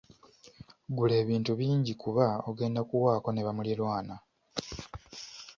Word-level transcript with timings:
Gula 0.95 1.15
ebintu 1.23 1.51
bingi 1.59 1.93
kuba 2.01 2.25
ogenda 2.49 2.81
kuwaako 2.89 3.29
ne 3.31 3.41
bamuliraanwa. 3.45 4.17